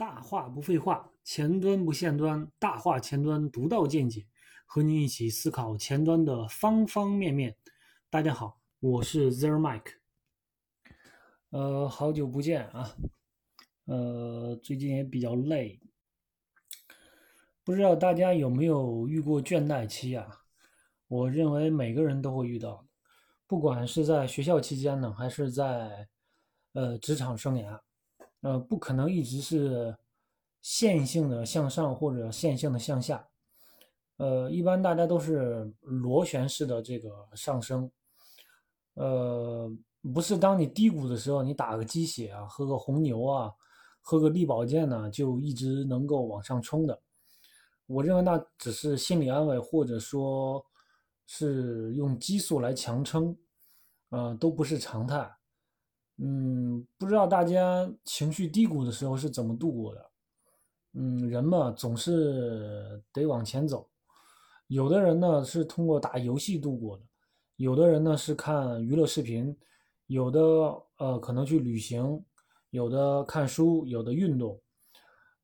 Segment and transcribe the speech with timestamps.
[0.00, 4.26] 大话不废话，前端不限端，大话前端独到见解，
[4.64, 7.54] 和您一起思考前端的方方面面。
[8.08, 9.96] 大家好，我是 Zero Mike。
[11.50, 12.96] 呃，好久不见啊，
[13.84, 15.78] 呃，最近也比较累，
[17.62, 20.26] 不知道大家有没有遇过倦怠期啊？
[21.08, 22.86] 我认为每个人都会遇到，
[23.46, 26.08] 不管是在学校期间呢，还是在
[26.72, 27.78] 呃职场生涯。
[28.42, 29.96] 呃，不可能一直是
[30.62, 33.28] 线性的向上或者线性的向下，
[34.16, 37.90] 呃，一般大家都是螺旋式的这个上升，
[38.94, 39.70] 呃，
[40.14, 43.52] 不是当你低谷的时候，你打个鸡血啊，喝个红牛啊，
[44.00, 47.00] 喝个力保健呢，就一直能够往上冲的。
[47.86, 50.64] 我认为那只是心理安慰，或者说
[51.26, 53.36] 是用激素来强撑，
[54.10, 55.30] 呃，都不是常态。
[56.22, 60.10] 嗯，不知道大家情绪低谷的时候是怎么度过的？
[60.92, 63.88] 嗯，人嘛，总是得往前走。
[64.66, 67.02] 有的人呢是通过打游戏度过的，
[67.56, 69.56] 有的人呢是看娱乐视频，
[70.08, 70.40] 有的
[70.98, 72.22] 呃可能去旅行，
[72.68, 74.60] 有的看书，有的运动。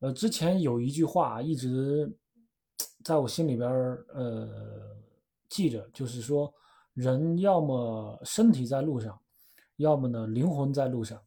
[0.00, 2.14] 呃，之前有一句话一直
[3.02, 3.70] 在我心里边
[4.12, 4.46] 呃
[5.48, 6.52] 记着，就是说，
[6.92, 9.18] 人要么身体在路上。
[9.76, 11.20] 要么呢，灵魂在路上。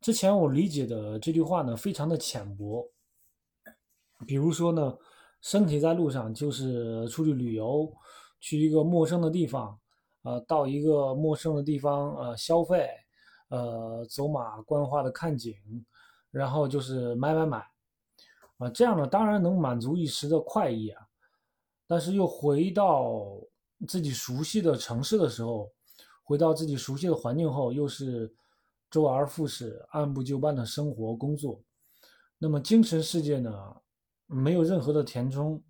[0.00, 2.88] 之前我理解的这句话呢，非常的浅薄。
[4.26, 4.96] 比如说呢，
[5.40, 7.92] 身体在路上就是出去旅游，
[8.38, 9.78] 去一个陌生的地方，
[10.22, 12.88] 呃，到一个陌生的地方，呃，消费，
[13.48, 15.54] 呃，走马观花的看景，
[16.30, 17.58] 然后就是买买买，
[18.58, 21.02] 啊，这样呢，当然能满足一时的快意啊，
[21.88, 23.40] 但是又回到
[23.88, 25.68] 自己熟悉的城市的时候。
[26.24, 28.34] 回到自己熟悉的环境后，又是
[28.90, 31.62] 周而复始、按部就班的生活工作。
[32.38, 33.52] 那么精神世界呢？
[34.26, 35.62] 没有任何的填充，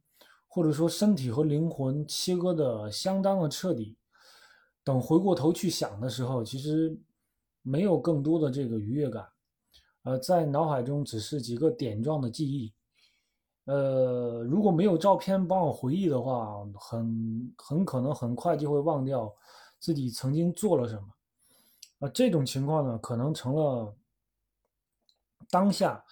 [0.46, 3.98] 或者说身体和灵魂切割的相当的彻底。
[4.84, 6.96] 等回过头去想的时候，其实
[7.62, 9.26] 没有更多的这个愉悦感，
[10.04, 12.72] 呃，在脑海中只是几个点状的记忆。
[13.64, 19.34] 呃，如果没有照片帮我回忆的话，很很可能很快就会忘掉。
[19.84, 21.08] 自己曾经做了什么？
[21.98, 23.94] 啊，这种情况呢，可能成了
[25.50, 26.02] 当下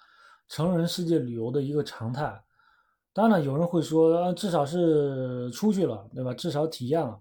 [0.47, 2.43] 成人世界旅游的一个常态。
[3.13, 6.35] 当然，有人会说，啊至少是出去了，对吧？
[6.35, 7.19] 至少体验了。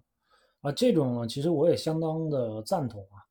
[0.61, 3.25] 啊，这种呢，其实我也相当的赞同啊。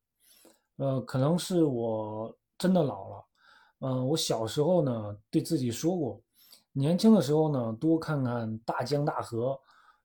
[0.78, 3.26] 呃，可能是我真的老了。
[3.82, 6.20] 嗯，我小时候呢，对自己说过，
[6.72, 9.60] 年轻的时候呢，多看看大江大河、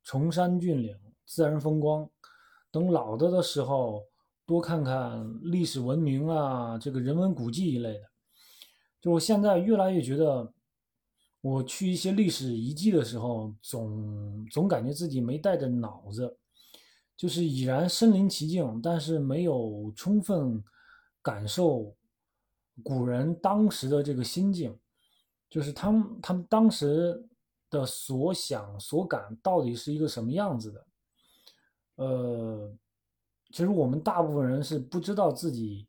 [0.04, 0.94] 崇山峻岭、
[1.24, 2.06] 自然风光。
[2.76, 4.04] 等老的的时候，
[4.44, 8.02] 多看看历史文明啊，这个人文古迹一类的。
[9.00, 10.52] 就我现在越来越觉得，
[11.40, 16.36] 我去一些历史遗迹的时候，总总感觉自己没带着脑子，
[17.16, 20.62] 就是已然身临其境，但是没有充分
[21.22, 21.96] 感受
[22.84, 24.78] 古人当时的这个心境，
[25.48, 27.26] 就是他们他们当时
[27.70, 30.85] 的所想所感到底是一个什么样子的。
[31.96, 32.72] 呃，
[33.50, 35.86] 其实我们大部分人是不知道自己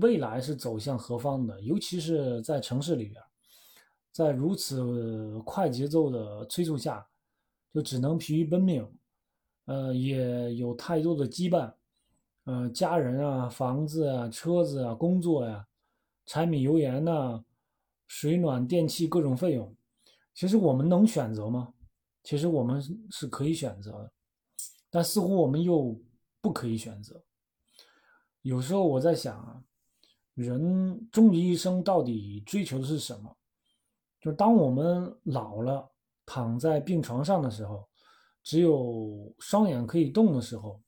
[0.00, 3.22] 未来是走向何方的，尤其是在城市里边，
[4.12, 7.06] 在如此快节奏的催促下，
[7.72, 8.88] 就只能疲于奔命。
[9.66, 11.72] 呃，也有太多的羁绊，
[12.44, 15.64] 呃，家人啊、房子啊、车子啊、工作呀、
[16.26, 17.44] 柴米油盐呐、
[18.08, 19.72] 水暖电器各种费用，
[20.34, 21.72] 其实我们能选择吗？
[22.24, 24.12] 其实我们是可以选择的。
[24.90, 25.98] 但似乎我们又
[26.40, 27.22] 不可以选择。
[28.42, 29.62] 有时候我在想啊，
[30.34, 33.36] 人终其一生到底追求的是什么？
[34.20, 35.90] 就是当我们老了，
[36.26, 37.88] 躺在病床上的时候，
[38.42, 40.80] 只有双眼可以动的时候，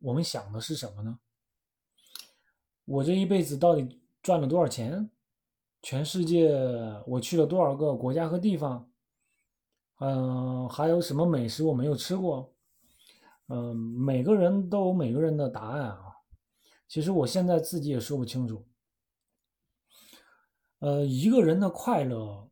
[0.00, 1.18] 我们想的是什么呢？
[2.84, 5.10] 我这一辈子到底赚了多少钱？
[5.82, 6.50] 全世界
[7.06, 8.90] 我去了多少个国家和地方？
[9.98, 12.52] 嗯，还有什么美食我没有吃过？
[13.48, 16.02] 嗯，每个人都有每个人的答案啊。
[16.88, 18.66] 其实我现在自己也说不清楚。
[20.80, 22.50] 呃，一个人的快乐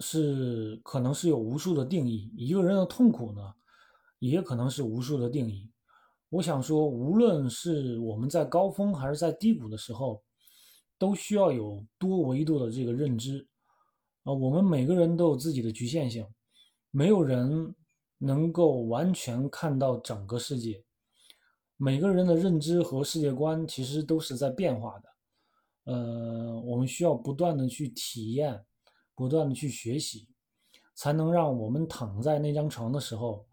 [0.00, 3.54] 是可能是有无数的定义，一个人的痛苦呢，
[4.18, 5.70] 也可能是无数的定义。
[6.30, 10.22] 我想说，无论是我们在高峰还是在低谷的时候，
[10.98, 13.46] 都需要有多维度的这个认知
[14.24, 14.32] 啊。
[14.32, 16.26] 我们每个人都有自己的局限性，
[16.90, 17.74] 没有人。
[18.18, 20.84] 能够完全看到整个世界，
[21.76, 25.08] 每个人的认知和世界观其实都是在变化的。
[25.84, 28.64] 呃，我们需要不断的去体验，
[29.14, 30.28] 不断的去学习，
[30.94, 33.46] 才能让我们躺在那张床的时候，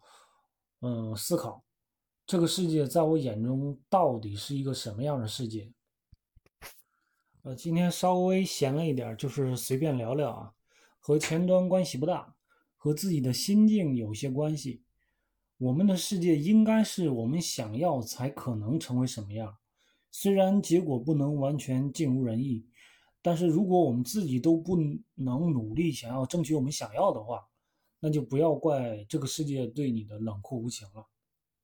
[0.82, 1.64] 嗯，思考
[2.26, 5.72] 这个世界在我眼中到底是一个什么样的世界。
[7.44, 10.54] 呃，今天稍微闲了一点，就是随便聊聊啊，
[11.00, 12.36] 和前端关系不大，
[12.86, 14.84] 和自己的心境有些关系。
[15.58, 19.58] 我们的世界应该是我们想要才可能成为什么样。
[20.12, 22.68] 虽然结果不能完全尽如人意，
[23.24, 24.78] 但是如果我们自己都不
[25.16, 27.48] 能努力想要争取我们想要的话，
[28.00, 31.08] 那就不要怪这个世界对你的冷酷无情了。